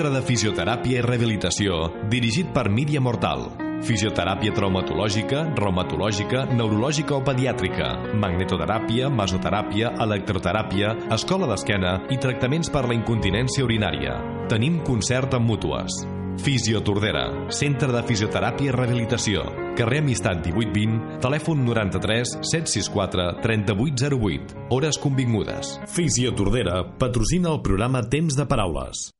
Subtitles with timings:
[0.00, 1.78] Centre de Fisioteràpia i Rehabilitació,
[2.08, 3.42] dirigit per Míria Mortal.
[3.84, 7.90] Fisioteràpia traumatològica, reumatològica, neurològica o pediàtrica,
[8.22, 14.16] magnetoteràpia, masoteràpia, electroteràpia, escola d'esquena i tractaments per la incontinència urinària.
[14.48, 16.00] Tenim concert amb mútues.
[16.40, 19.44] Fisio Tordera, Centre de Fisioteràpia i Rehabilitació,
[19.76, 25.76] carrer Amistat 1820, telèfon 93 764 3808, hores convingudes.
[25.92, 29.10] Fisio Tordera patrocina el programa Temps de Paraules.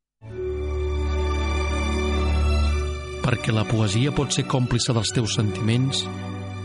[3.30, 6.02] Perquè la poesia pot ser còmplice dels teus sentiments,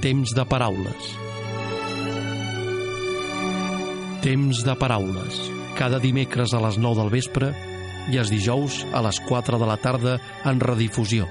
[0.01, 1.11] temps de paraules.
[4.25, 5.37] Temps de paraules,
[5.77, 7.53] cada dimecres a les 9 del vespre
[8.09, 10.17] i els dijous a les 4 de la tarda
[10.49, 11.29] en redifusió.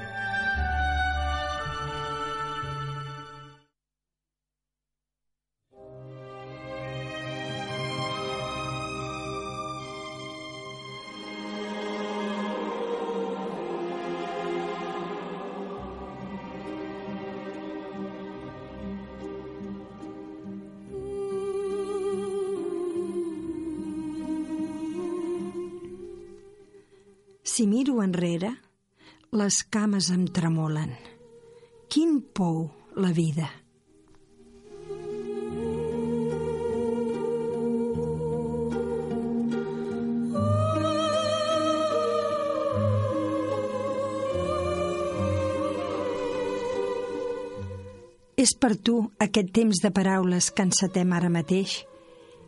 [27.55, 28.49] Si miro enrere,
[29.31, 30.89] les cames em tremolen.
[31.87, 32.65] Quin pou,
[32.99, 33.47] la vida.
[48.35, 51.85] És per tu aquest temps de paraules que encetem ara mateix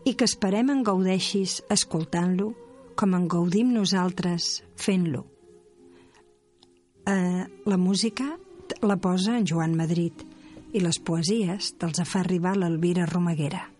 [0.03, 2.57] i que esperem en gaudeixis escoltant-lo
[2.97, 5.27] com en gaudim nosaltres fent-lo.
[7.06, 8.33] Eh, la música
[8.83, 10.25] la posa en Joan Madrid
[10.75, 13.76] i les poesies te'ls fa arribar l'Elvira Romaguera.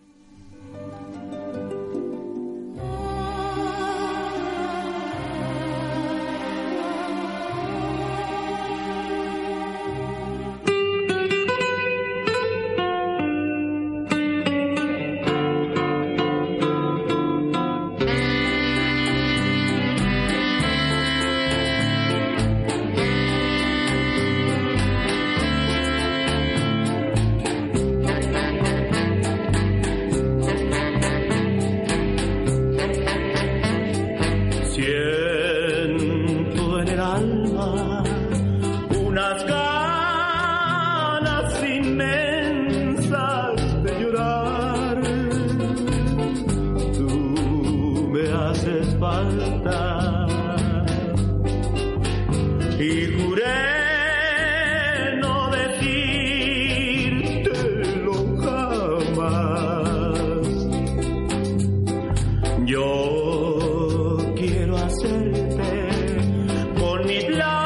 [48.99, 50.25] Falta
[52.79, 53.45] y juré
[55.21, 56.77] no decírtelo
[58.43, 60.17] jamás.
[62.65, 65.71] Yo quiero hacerte
[66.79, 67.56] con mis lágrimas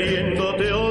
[0.00, 0.89] queriéndote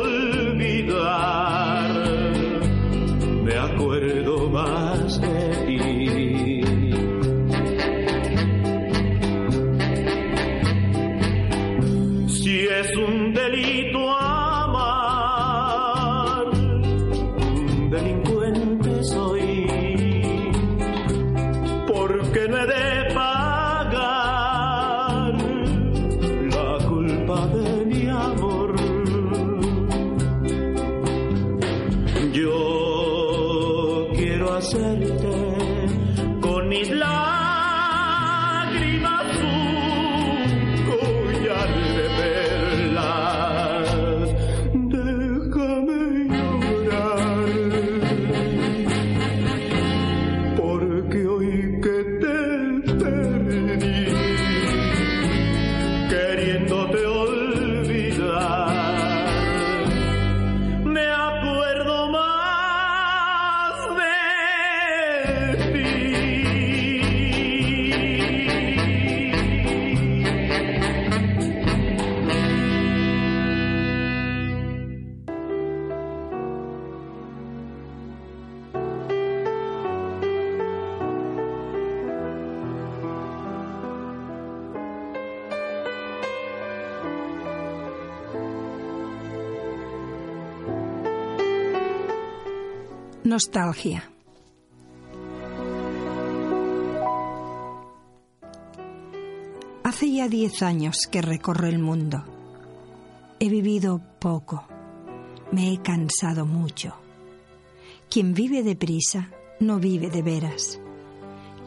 [93.30, 94.10] Nostàlgia.
[99.84, 102.24] Hace ya diez años que recorro el mundo.
[103.40, 104.66] He vivido poco.
[105.52, 106.96] Me he cansado mucho.
[108.10, 109.30] Quien vive deprisa
[109.60, 110.80] no vive de veras.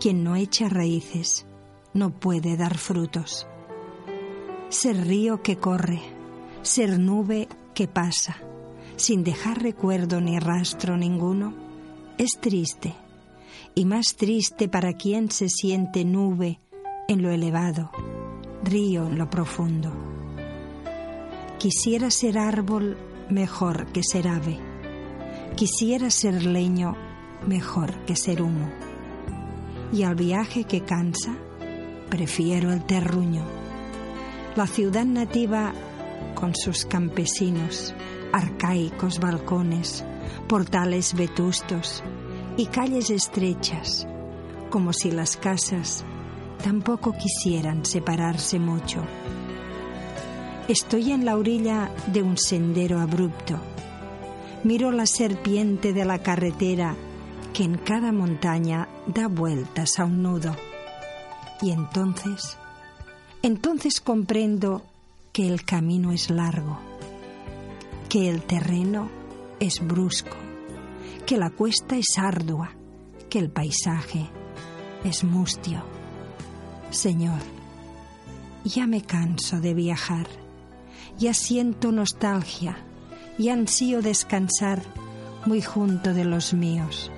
[0.00, 1.46] Quien no echa raíces
[1.94, 3.46] no puede dar frutos.
[4.68, 6.02] Ser río que corre,
[6.62, 8.36] ser nube que pasa,
[9.02, 11.52] sin dejar recuerdo ni rastro ninguno,
[12.18, 12.94] es triste,
[13.74, 16.60] y más triste para quien se siente nube
[17.08, 17.90] en lo elevado,
[18.62, 19.92] río en lo profundo.
[21.58, 22.96] Quisiera ser árbol
[23.28, 24.60] mejor que ser ave,
[25.56, 26.94] quisiera ser leño
[27.44, 28.70] mejor que ser humo,
[29.92, 31.34] y al viaje que cansa,
[32.08, 33.42] prefiero el terruño.
[34.54, 35.72] La ciudad nativa
[36.36, 37.94] con sus campesinos,
[38.32, 40.04] arcaicos balcones,
[40.48, 42.02] portales vetustos
[42.56, 44.06] y calles estrechas,
[44.70, 46.04] como si las casas
[46.62, 49.02] tampoco quisieran separarse mucho.
[50.68, 53.58] Estoy en la orilla de un sendero abrupto.
[54.64, 56.94] Miro la serpiente de la carretera
[57.52, 60.56] que en cada montaña da vueltas a un nudo.
[61.60, 62.56] Y entonces,
[63.42, 64.82] entonces comprendo
[65.32, 66.78] que el camino es largo,
[68.12, 69.08] que el terreno
[69.58, 70.36] es brusco,
[71.24, 72.72] que la cuesta es ardua,
[73.30, 74.28] que el paisaje
[75.02, 75.82] es mustio.
[76.90, 77.40] Señor,
[78.66, 80.26] ya me canso de viajar,
[81.16, 82.76] ya siento nostalgia
[83.38, 84.82] y ansío descansar
[85.46, 87.10] muy junto de los míos.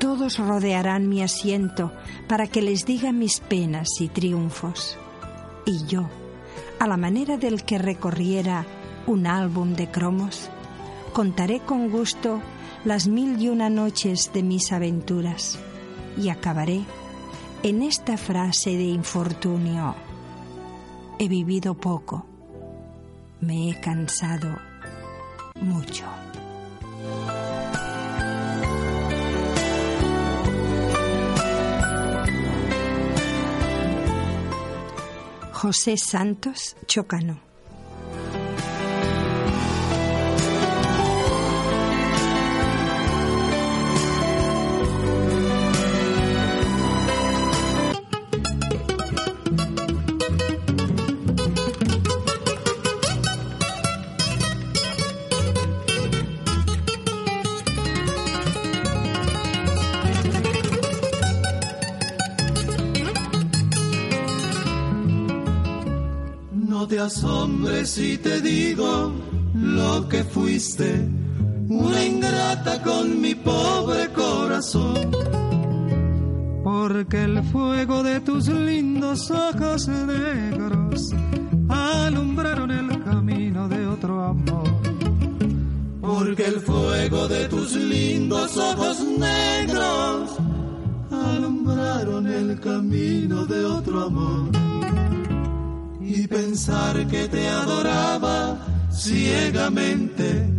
[0.00, 1.92] Todos rodearán mi asiento
[2.26, 4.98] para que les diga mis penas y triunfos.
[5.64, 6.08] Y yo,
[6.80, 8.66] a la manera del que recorriera
[9.08, 10.50] un álbum de cromos,
[11.14, 12.42] contaré con gusto
[12.84, 15.58] las mil y una noches de mis aventuras
[16.18, 16.82] y acabaré
[17.62, 19.94] en esta frase de infortunio.
[21.18, 22.26] He vivido poco,
[23.40, 24.58] me he cansado
[25.60, 26.04] mucho.
[35.52, 37.47] José Santos Chocano.
[66.88, 69.12] Te asombres si te digo
[69.54, 71.06] lo que fuiste,
[71.68, 75.10] una ingrata con mi pobre corazón.
[76.64, 81.10] Porque el fuego de tus lindos ojos negros
[81.68, 84.68] alumbraron el camino de otro amor.
[86.00, 90.30] Porque el fuego de tus lindos ojos negros
[91.10, 94.67] alumbraron el camino de otro amor
[96.08, 98.58] y pensar que te adoraba
[98.90, 100.50] ciegamente,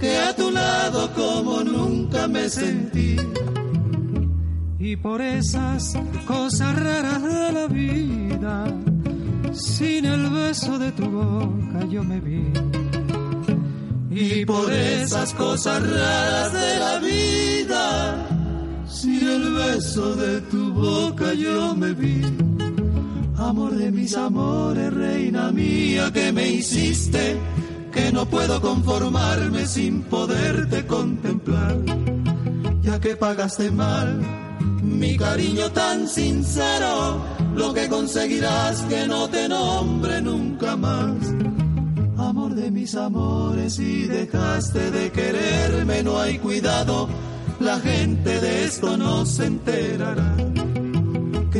[0.00, 3.16] que a tu lado como nunca me sentí.
[4.78, 5.94] Y por esas
[6.26, 8.64] cosas raras de la vida,
[9.52, 12.52] sin el beso de tu boca yo me vi.
[14.10, 18.26] Y por esas cosas raras de la vida,
[18.86, 22.22] sin el beso de tu boca yo me vi
[23.44, 27.36] Amor de mis amores, reina mía, que me hiciste,
[27.92, 31.76] que no puedo conformarme sin poderte contemplar,
[32.80, 34.18] ya que pagaste mal
[34.82, 37.22] mi cariño tan sincero,
[37.54, 41.14] lo que conseguirás que no te nombre nunca más.
[42.16, 47.10] Amor de mis amores, si dejaste de quererme, no hay cuidado,
[47.60, 50.53] la gente de esto no se enterará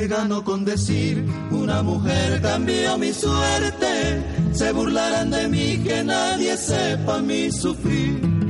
[0.06, 4.23] gano con decir una mujer cambió mi suerte.
[4.52, 8.43] Se burlarán de mí que nadie sepa mi sufrir.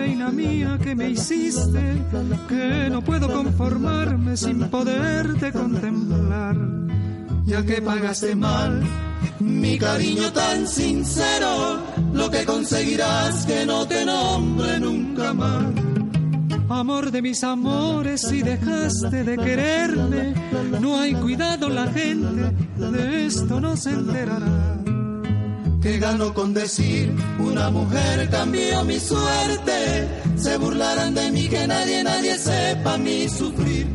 [0.00, 1.82] Reina mía, que me hiciste,
[2.48, 6.56] que no puedo conformarme sin poderte contemplar.
[7.44, 8.82] Ya que pagaste mal
[9.40, 11.80] mi cariño tan sincero,
[12.14, 15.64] lo que conseguirás que no te nombre nunca más.
[16.68, 20.34] Amor de mis amores, si dejaste de quererme,
[20.80, 24.80] no hay cuidado la gente, de esto no se enterará.
[25.82, 32.04] Que gano con decir, una mujer cambió mi suerte, se burlarán de mí que nadie,
[32.04, 33.86] nadie sepa mi sufrir.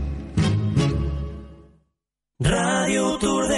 [2.40, 3.55] Radio Turdera